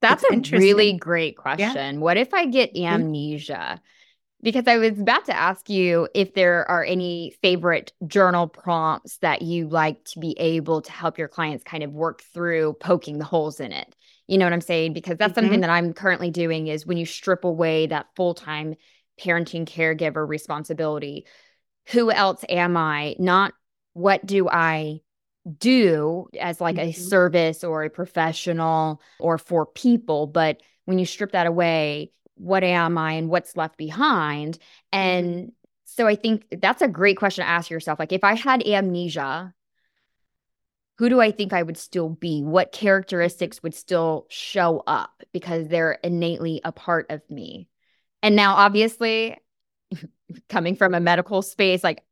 [0.00, 1.94] That's it's a really great question.
[1.94, 2.00] Yeah.
[2.00, 2.92] What if I get mm-hmm.
[2.92, 3.80] amnesia?
[4.42, 9.42] Because I was about to ask you if there are any favorite journal prompts that
[9.42, 13.24] you like to be able to help your clients kind of work through poking the
[13.24, 13.94] holes in it.
[14.26, 14.94] You know what I'm saying?
[14.94, 15.42] Because that's mm-hmm.
[15.42, 18.74] something that I'm currently doing is when you strip away that full-time
[19.20, 21.26] parenting caregiver responsibility,
[21.90, 23.14] who else am I?
[23.20, 23.54] Not
[23.92, 25.02] what do I
[25.58, 26.90] do as like mm-hmm.
[26.90, 32.64] a service or a professional or for people, but when you strip that away, what
[32.64, 34.54] am I and what's left behind?
[34.54, 34.98] Mm-hmm.
[34.98, 35.52] And
[35.84, 37.98] so I think that's a great question to ask yourself.
[37.98, 39.54] Like if I had amnesia,
[40.98, 42.42] who do I think I would still be?
[42.42, 47.68] What characteristics would still show up because they're innately a part of me?
[48.22, 49.36] And now, obviously,
[50.48, 52.02] coming from a medical space, like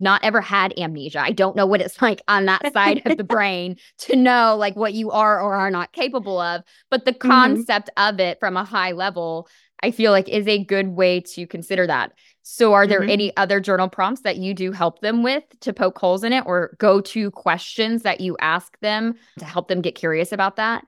[0.00, 1.20] not ever had amnesia.
[1.20, 4.76] I don't know what it's like on that side of the brain to know like
[4.76, 6.62] what you are or are not capable of.
[6.90, 7.28] But the mm-hmm.
[7.28, 8.14] concept mm-hmm.
[8.14, 9.48] of it from a high level,
[9.82, 12.12] I feel like is a good way to consider that.
[12.46, 13.10] So, are there mm-hmm.
[13.10, 16.44] any other journal prompts that you do help them with to poke holes in it
[16.46, 20.84] or go to questions that you ask them to help them get curious about that?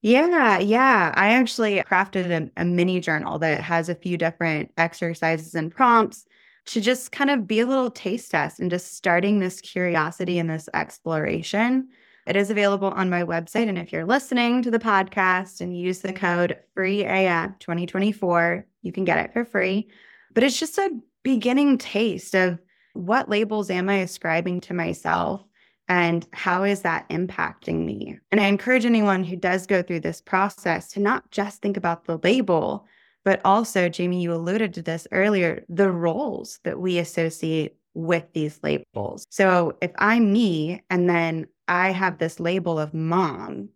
[0.00, 1.12] Yeah, yeah.
[1.14, 6.26] I actually crafted a, a, mini journal that has a few different exercises and prompts
[6.66, 10.50] to just kind of be a little taste test and just starting this curiosity and
[10.50, 11.88] this exploration.
[12.26, 13.68] It is available on my website.
[13.68, 19.04] And if you're listening to the podcast and use the code FREEAF 2024, you can
[19.04, 19.88] get it for free.
[20.34, 20.90] But it's just a
[21.22, 22.58] beginning taste of
[22.94, 25.44] what labels am I ascribing to myself?
[25.88, 28.18] and how is that impacting me?
[28.32, 32.04] And I encourage anyone who does go through this process to not just think about
[32.04, 32.86] the label,
[33.26, 38.60] but also, Jamie, you alluded to this earlier, the roles that we associate with these
[38.62, 39.26] labels.
[39.30, 43.70] So if I'm me and then I have this label of mom,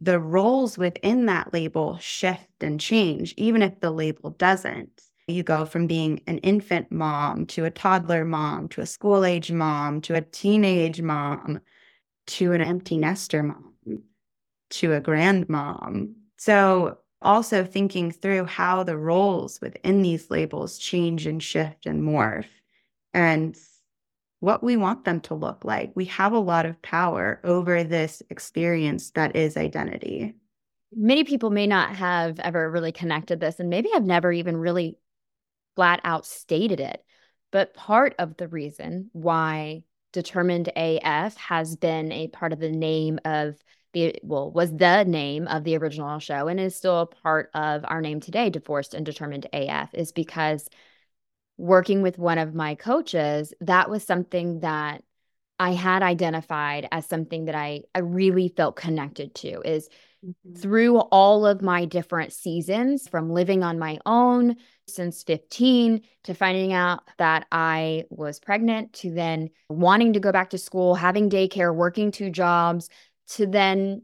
[0.00, 5.02] the roles within that label shift and change, even if the label doesn't.
[5.28, 9.52] You go from being an infant mom to a toddler mom to a school age
[9.52, 11.60] mom to a teenage mom
[12.28, 13.74] to an empty nester mom
[14.70, 16.14] to a grandmom.
[16.38, 22.46] So, also thinking through how the roles within these labels change and shift and morph
[23.12, 23.56] and
[24.40, 25.90] what we want them to look like.
[25.94, 30.34] We have a lot of power over this experience that is identity.
[30.94, 34.98] Many people may not have ever really connected this and maybe have never even really
[35.74, 37.02] flat out stated it.
[37.50, 43.18] But part of the reason why Determined AF has been a part of the name
[43.24, 43.56] of
[43.94, 47.84] the, well, was the name of the original show and is still a part of
[47.86, 50.68] our name today, Divorced and Determined AF, is because
[51.56, 55.02] working with one of my coaches, that was something that
[55.58, 59.88] I had identified as something that I, I really felt connected to is
[60.24, 60.54] mm-hmm.
[60.54, 64.56] through all of my different seasons from living on my own
[64.88, 70.50] since 15 to finding out that I was pregnant to then wanting to go back
[70.50, 72.88] to school, having daycare, working two jobs
[73.30, 74.02] to then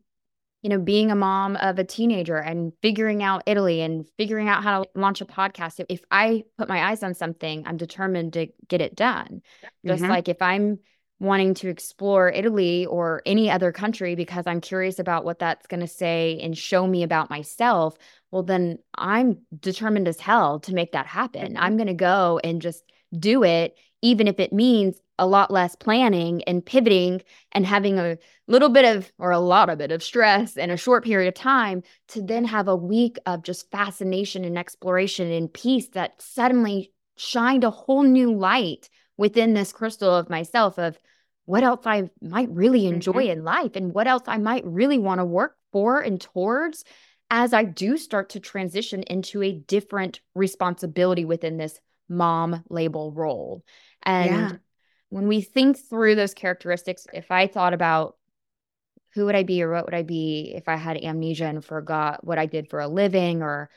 [0.63, 4.63] you know, being a mom of a teenager and figuring out Italy and figuring out
[4.63, 5.83] how to launch a podcast.
[5.89, 9.41] If I put my eyes on something, I'm determined to get it done.
[9.87, 10.11] Just mm-hmm.
[10.11, 10.79] like if I'm
[11.19, 15.81] wanting to explore Italy or any other country because I'm curious about what that's going
[15.81, 17.95] to say and show me about myself,
[18.31, 21.55] well, then I'm determined as hell to make that happen.
[21.55, 21.63] Mm-hmm.
[21.63, 22.85] I'm going to go and just
[23.19, 27.21] do it, even if it means a lot less planning and pivoting
[27.53, 28.17] and having a
[28.49, 31.35] little bit of or a lot of bit of stress in a short period of
[31.35, 36.91] time to then have a week of just fascination and exploration and peace that suddenly
[37.17, 40.99] shined a whole new light within this crystal of myself of
[41.45, 43.39] what else I might really enjoy mm-hmm.
[43.39, 46.85] in life and what else I might really want to work for and towards
[47.31, 53.65] as I do start to transition into a different responsibility within this mom label role.
[54.03, 54.53] And yeah.
[55.11, 58.17] When we think through those characteristics, if I thought about
[59.15, 62.25] who would I be or what would I be if I had amnesia and forgot
[62.25, 63.69] what I did for a living or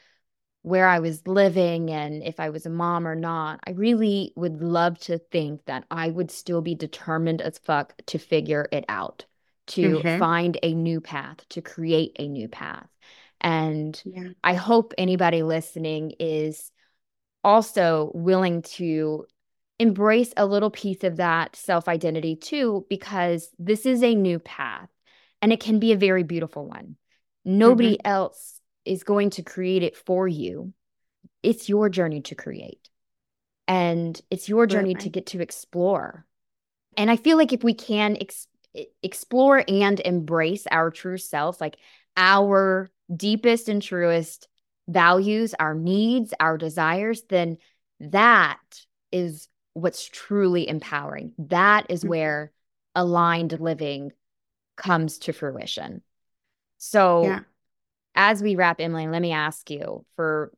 [0.61, 4.61] where I was living and if I was a mom or not, I really would
[4.61, 9.25] love to think that I would still be determined as fuck to figure it out,
[9.67, 10.19] to mm-hmm.
[10.19, 12.87] find a new path, to create a new path.
[13.41, 14.29] And yeah.
[14.43, 16.71] I hope anybody listening is
[17.43, 19.25] also willing to
[19.79, 24.89] embrace a little piece of that self identity too, because this is a new path
[25.41, 26.95] and it can be a very beautiful one.
[27.45, 28.07] Nobody mm-hmm.
[28.07, 30.73] else is going to create it for you.
[31.41, 32.89] It's your journey to create.
[33.67, 36.25] And it's your journey to get to explore.
[36.97, 38.47] And I feel like if we can ex-
[39.01, 41.77] explore and embrace our true self, like
[42.17, 44.47] our deepest and truest
[44.87, 47.57] values, our needs, our desires, then
[47.99, 48.59] that
[49.11, 51.33] is what's truly empowering.
[51.37, 52.09] That is mm-hmm.
[52.09, 52.51] where
[52.95, 54.11] aligned living
[54.75, 56.01] comes to fruition.
[56.77, 57.39] So, yeah.
[58.15, 60.51] as we wrap, Emily, let me ask you for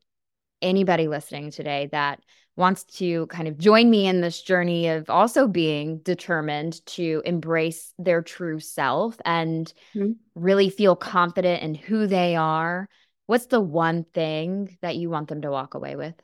[0.61, 2.19] anybody listening today that
[2.57, 7.93] wants to kind of join me in this journey of also being determined to embrace
[7.99, 10.13] their true self and mm-hmm.
[10.35, 12.87] really feel confident in who they are
[13.27, 16.15] what's the one thing that you want them to walk away with?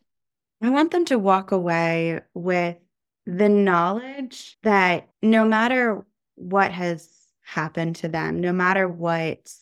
[0.61, 2.77] I want them to walk away with
[3.25, 6.05] the knowledge that no matter
[6.35, 7.09] what has
[7.41, 9.53] happened to them, no matter what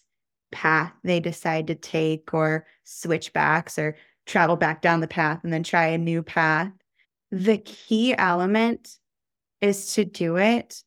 [0.52, 3.96] path they decide to take or switch backs or
[4.26, 6.72] travel back down the path and then try a new path,
[7.32, 8.98] the key element
[9.62, 10.84] is to do it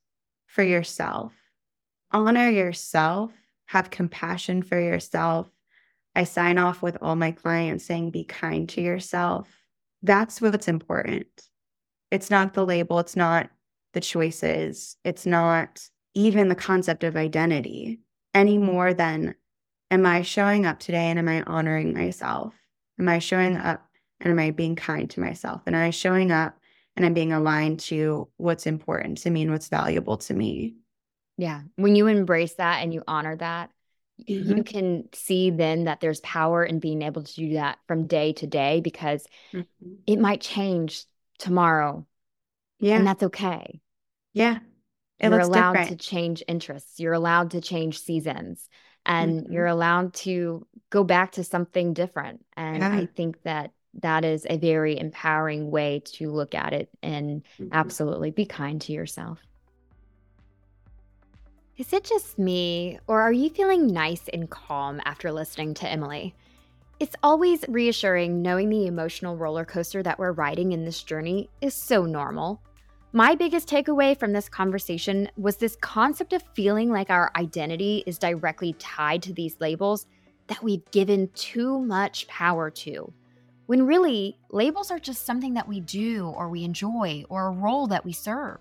[0.46, 1.32] for yourself.
[2.10, 3.32] Honor yourself,
[3.66, 5.48] have compassion for yourself,
[6.14, 9.48] I sign off with all my clients saying, be kind to yourself.
[10.02, 11.28] That's what's important.
[12.12, 13.50] It's not the label, it's not
[13.94, 18.00] the choices, it's not even the concept of identity
[18.34, 19.34] any more than
[19.90, 22.54] am I showing up today and am I honoring myself?
[22.98, 23.86] Am I showing up
[24.20, 25.62] and am I being kind to myself?
[25.66, 26.58] And am I showing up
[26.96, 30.74] and I'm being aligned to what's important to me and what's valuable to me?
[31.38, 31.62] Yeah.
[31.76, 33.70] When you embrace that and you honor that,
[34.28, 34.56] mm-hmm.
[34.56, 38.34] you can see then that there's power in being able to do that from day
[38.34, 39.92] to day because mm-hmm.
[40.06, 41.04] it might change
[41.42, 42.06] tomorrow.
[42.78, 42.96] Yeah.
[42.96, 43.80] And that's okay.
[44.32, 44.58] Yeah.
[45.18, 46.00] It you're allowed different.
[46.00, 46.98] to change interests.
[46.98, 48.68] You're allowed to change seasons
[49.04, 49.52] and mm-hmm.
[49.52, 52.44] you're allowed to go back to something different.
[52.56, 52.92] And yeah.
[52.92, 57.68] I think that that is a very empowering way to look at it and mm-hmm.
[57.72, 59.38] absolutely be kind to yourself.
[61.76, 66.34] Is it just me, or are you feeling nice and calm after listening to Emily?
[67.02, 71.74] It's always reassuring knowing the emotional roller coaster that we're riding in this journey is
[71.74, 72.62] so normal.
[73.12, 78.20] My biggest takeaway from this conversation was this concept of feeling like our identity is
[78.20, 80.06] directly tied to these labels
[80.46, 83.12] that we've given too much power to.
[83.66, 87.88] When really, labels are just something that we do or we enjoy or a role
[87.88, 88.58] that we serve.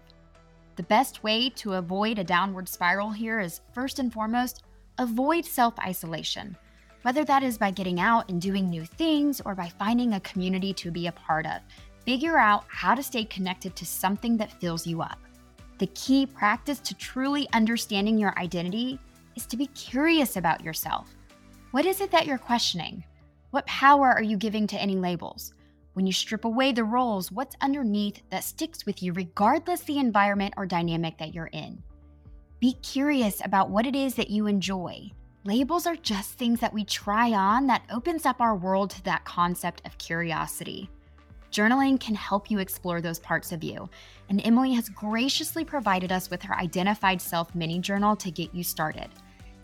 [0.77, 4.63] The best way to avoid a downward spiral here is first and foremost,
[4.97, 6.57] avoid self isolation,
[7.01, 10.73] whether that is by getting out and doing new things or by finding a community
[10.73, 11.61] to be a part of.
[12.05, 15.19] Figure out how to stay connected to something that fills you up.
[15.77, 18.99] The key practice to truly understanding your identity
[19.35, 21.15] is to be curious about yourself.
[21.71, 23.03] What is it that you're questioning?
[23.51, 25.53] What power are you giving to any labels?
[25.93, 30.53] When you strip away the roles, what's underneath that sticks with you regardless the environment
[30.55, 31.83] or dynamic that you're in?
[32.59, 35.11] Be curious about what it is that you enjoy.
[35.43, 39.25] Labels are just things that we try on that opens up our world to that
[39.25, 40.87] concept of curiosity.
[41.51, 43.89] Journaling can help you explore those parts of you,
[44.29, 48.63] and Emily has graciously provided us with her Identified Self mini journal to get you
[48.63, 49.09] started.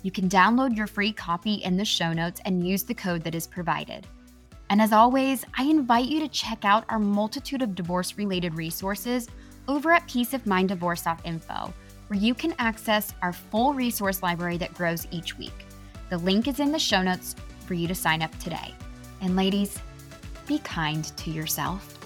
[0.02, 3.36] You can download your free copy in the show notes and use the code that
[3.36, 4.08] is provided.
[4.72, 9.28] And as always, I invite you to check out our multitude of divorce related resources
[9.68, 11.74] over at peaceofminddivorce.info,
[12.08, 15.67] where you can access our full resource library that grows each week.
[16.10, 17.36] The link is in the show notes
[17.66, 18.74] for you to sign up today.
[19.22, 19.80] And ladies,
[20.48, 21.97] be kind to yourself.